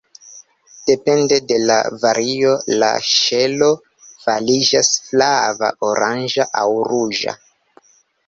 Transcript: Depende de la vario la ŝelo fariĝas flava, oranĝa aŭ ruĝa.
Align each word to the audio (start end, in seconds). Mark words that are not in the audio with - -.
Depende 0.91 1.37
de 1.49 1.57
la 1.71 1.75
vario 2.05 2.53
la 2.83 2.89
ŝelo 3.09 3.69
fariĝas 4.23 4.91
flava, 5.09 5.69
oranĝa 5.91 6.47
aŭ 6.63 6.67
ruĝa. 6.93 7.37